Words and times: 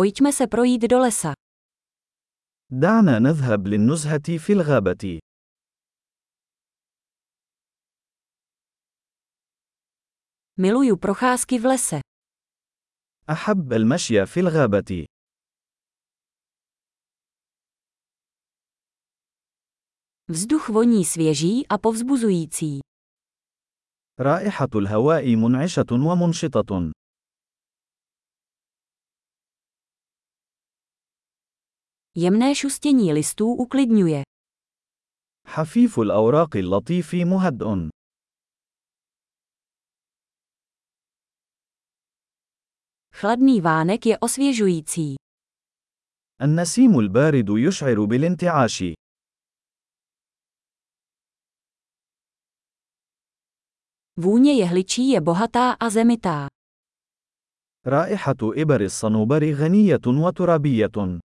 Pojďme 0.00 0.33
se 0.33 0.47
projít 0.47 0.81
do 0.81 0.99
lesa. 0.99 1.33
دعنا 2.69 3.19
نذهب 3.19 3.67
للنزهة 3.67 4.37
في 4.37 4.53
الغابة. 4.53 5.19
Miluju 10.57 10.97
procházky 10.97 11.59
v 11.59 11.65
lese. 11.65 11.99
أحب 13.29 13.73
المشي 13.73 14.25
في 14.25 14.39
الغابة. 14.39 15.05
Vzduch 20.29 20.69
voní 20.69 21.05
svěží 21.05 21.67
a 21.67 21.77
povzbuzující. 21.77 22.79
رائحة 24.19 24.69
الهواء 24.75 25.35
منعشة 25.35 25.91
ومنشطة. 25.91 26.91
Jemné 32.16 32.54
šustění 32.54 33.12
listů 33.12 33.52
uklidňuje. 33.52 34.22
حفيف 35.46 35.98
الأوراق 35.98 36.56
اللطيف 36.56 37.14
مهدئ. 37.14 37.90
Chladný 43.12 43.60
vánek 43.60 44.06
je 44.06 44.18
osvěžující. 44.18 45.14
النسيم 46.42 46.98
البارد 46.98 47.48
يشعر 47.48 48.04
بالانتعاش. 48.04 48.82
Vůně 54.16 54.52
jehličí 54.52 55.08
je 55.08 55.20
bohatá 55.20 55.72
a 55.72 55.90
zemitá. 55.90 56.48
رائحة 57.86 58.62
إبر 58.62 58.80
الصنوبر 58.80 59.52
غنية 59.52 60.06
وترابية. 60.06 61.20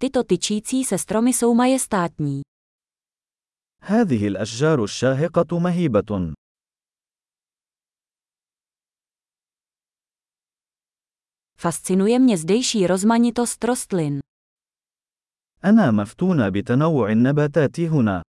Tyto 0.00 0.24
tyčící 0.24 0.84
se 0.84 0.98
stromy 0.98 1.32
jsou 1.32 1.54
majestátní. 1.54 2.42
هذه 3.82 4.26
الأشجار 4.26 4.84
الشاهقة 4.84 5.58
مهيبة. 5.60 6.34
Fascinuje 11.58 12.18
mě 12.18 12.36
zdejší 12.38 12.86
rozmanitost 12.86 13.64
rostlin. 13.64 14.20
أنا 15.64 15.90
مفتون 15.90 16.50
بتنوع 16.50 17.12
النباتات 17.12 17.80
هنا. 17.80 18.22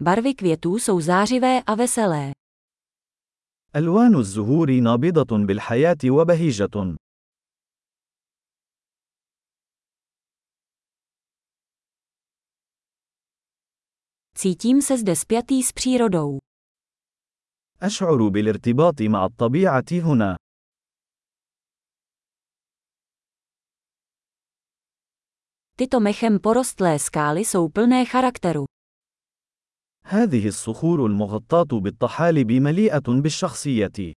Barvy 0.00 0.34
květů 0.34 0.78
jsou 0.78 1.00
zářivé 1.00 1.62
a 1.62 1.74
veselé. 1.74 2.32
ألوان 3.76 4.14
الزهور 4.14 4.70
نابضة 4.80 5.46
بالحياة 5.46 5.98
وبهيجة. 6.04 6.96
Cítím 14.36 14.82
se 14.82 14.98
zde 14.98 15.16
spjatý 15.16 15.62
s 15.62 15.72
přírodou. 15.72 16.38
أشعر 17.82 18.28
بالارتباط 18.28 19.02
مع 19.02 19.24
الطبيعة 19.24 19.84
هنا. 19.92 20.36
Tyto 25.78 26.00
mechem 26.00 26.38
porostlé 26.38 26.98
skály 26.98 27.40
jsou 27.44 27.68
plné 27.68 28.04
charakteru. 28.04 28.64
هذه 30.05 30.47
الصخور 30.47 31.05
المغطاة 31.05 31.79
بالطحالب 31.79 32.51
مليئة 32.51 33.21
بالشخصية. 33.21 34.13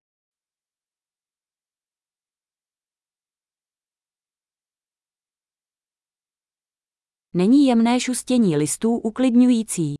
Není 7.36 7.66
jemné 7.66 8.00
šustění 8.00 8.56
listů 8.56 8.96
uklidňující. 8.98 9.94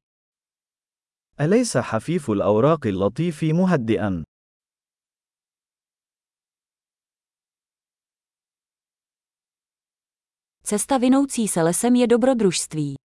أليس 1.41 1.77
حفيف 1.77 2.31
الأوراق 2.31 2.87
اللطيف 2.87 3.43
مهدئا؟ 3.43 4.25
Cesta 10.63 10.99
vinoucí 10.99 11.49
se 11.49 11.63
lesem 11.63 11.95
je 11.95 12.07
dobrodružství. 12.07 13.04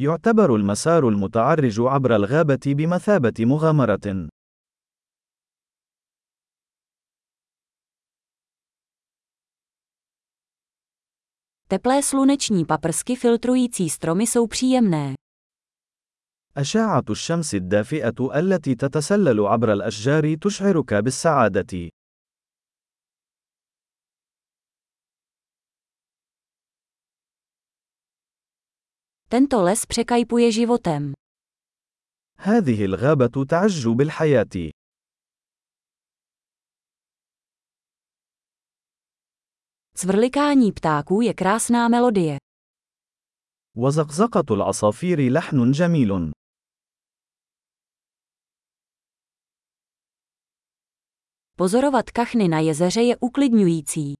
يعتبر 0.00 0.56
المسار 0.56 1.08
المتعرج 1.08 1.80
عبر 1.80 2.16
الغابة 2.16 2.60
بمثابة 2.66 3.32
مغامرة. 3.40 4.28
Teplé 11.68 12.02
sluneční 12.02 12.64
paprsky 12.64 13.16
filtrující 13.16 13.90
stromy 13.90 14.26
jsou 14.26 14.46
příjemné. 14.46 15.14
أشعة 16.56 17.04
الشمس 17.10 17.54
الدافئة 17.54 18.38
التي 18.38 18.74
تتسلل 18.74 19.46
عبر 19.46 19.72
الأشجار 19.72 20.34
تشعرك 20.34 20.94
بالسعادة. 20.94 21.97
Tento 29.29 29.61
les 29.63 29.85
překajpuje 29.85 30.51
životem. 30.51 31.13
هذه 32.37 32.85
الغابة 32.85 33.45
تعج 33.49 33.87
بالحياة. 33.87 34.71
Cvrlikání 39.95 40.71
ptáků 40.71 41.21
je 41.21 41.33
krásná 41.33 41.87
melodie. 41.89 42.37
وزقزقة 43.77 44.55
العصافير 44.55 45.31
لحن 45.31 45.71
جميل. 45.71 46.31
Pozorovat 51.57 52.09
kachny 52.09 52.47
na 52.47 52.59
jezeře 52.59 53.01
je 53.01 53.17
uklidňující. 53.17 54.13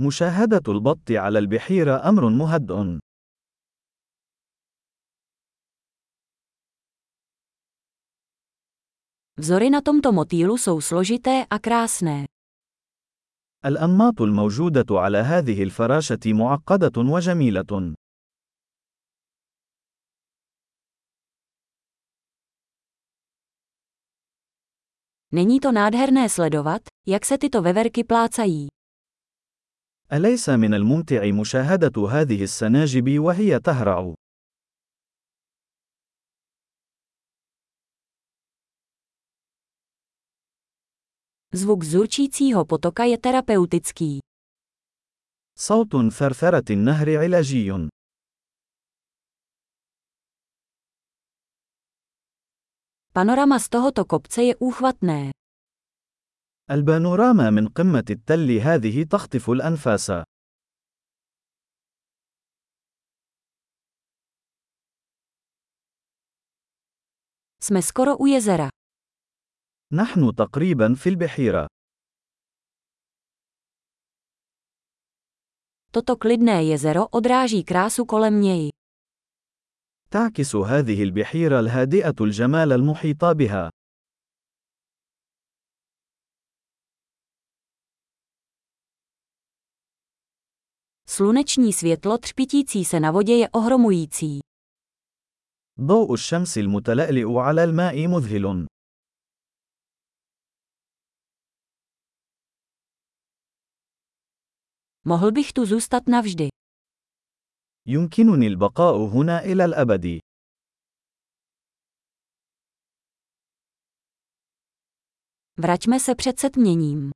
مشاهدة 0.00 0.62
البط 0.68 1.10
على 1.10 1.38
البحيرة 1.38 2.08
أمر 2.08 2.28
مهدئ. 2.28 3.00
Vzory 9.38 9.70
na 9.70 9.80
tomto 9.80 10.12
motýlu 10.12 10.58
jsou 10.58 10.80
složité 10.80 11.44
a 11.50 11.58
krásné. 11.58 12.24
الأنماط 13.64 14.20
الموجودة 14.20 14.86
على 14.90 15.18
هذه 15.18 15.62
الفراشة 15.62 16.32
معقدة 16.32 16.92
وجميلة. 16.96 17.94
Není 25.32 25.60
to 25.60 25.72
nádherné 25.72 26.28
sledovat, 26.28 26.82
jak 27.06 27.24
se 27.24 27.38
tyto 27.38 27.62
veverky 27.62 28.04
plácají. 28.04 28.68
أليس 30.12 30.48
من 30.48 30.74
الممتع 30.74 31.30
مشاهدة 31.30 32.08
هذه 32.08 32.42
السناجب 32.42 33.18
وهي 33.18 33.60
تهرع؟ 33.60 34.14
Zvuk 41.55 41.87
zurčícího 41.87 42.67
potoka 42.67 43.07
je 43.07 43.15
terapeutický. 43.15 44.19
صوت 45.55 46.11
ثرثرة 46.11 46.67
النهر 46.69 47.17
علاجي. 47.17 47.89
Panorama 53.15 53.59
z 53.59 53.69
tohoto 53.69 54.05
kopce 54.05 54.43
je 54.43 54.55
úchvatné. 54.59 55.31
البانوراما 56.71 57.49
من 57.49 57.67
قمة 57.67 58.05
التل 58.09 58.51
هذه 58.51 59.03
تخطف 59.03 59.49
الأنفاس. 59.49 60.11
Jsme 67.61 67.81
skoro 67.81 68.17
u 68.17 68.25
jezera. 68.27 68.69
نحن 69.93 70.35
تقريبا 70.35 70.93
في 70.93 71.09
البحيرة. 71.09 71.67
Toto 75.91 76.15
klidné 76.17 76.63
jezero 76.63 77.07
odráží 77.07 77.63
krásu 77.63 78.05
kolem 78.05 78.41
něj. 78.41 78.69
تعكس 80.11 80.55
هذه 80.55 81.03
البحيرة 81.03 81.59
الهادئة 81.59 82.15
الجمال 82.21 82.71
المحيط 82.71 83.25
بها. 83.25 83.69
Sluneční 91.09 91.73
světlo 91.73 92.17
třpitící 92.17 92.85
se 92.85 92.99
na 92.99 93.11
vodě 93.11 93.33
je 93.33 93.49
ohromující. 93.49 94.39
ضوء 95.81 96.13
الشمس 96.13 96.57
المتلألئ 96.57 97.39
على 97.39 97.63
الماء 97.63 98.07
مذهل. 98.07 98.74
Mohl 105.04 105.32
bych 105.32 105.52
tu 105.52 105.66
zůstat 105.66 106.08
navždy. 106.08 106.48
يمكنني 107.86 108.46
البقاء 108.46 108.96
هنا 108.96 109.40
إلى 109.44 109.64
الأبد. 109.64 110.20
Vraťme 115.58 116.00
se 116.00 116.14
před 116.14 116.40
setměním. 116.40 117.10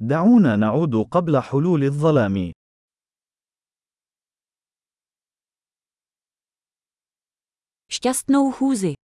دعونا 0.00 0.56
نعود 0.56 0.94
قبل 1.10 1.40
حلول 1.40 1.82
الظلام. 1.84 2.52
Šťastnou 7.92 8.52
chůzi. 8.52 8.96